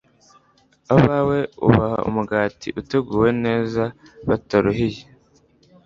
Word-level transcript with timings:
abawe 0.95 1.39
ubaha 1.67 1.97
umugati 2.09 2.67
uteguwe 2.79 3.29
neza 3.45 3.83
bataruhiye 4.27 5.01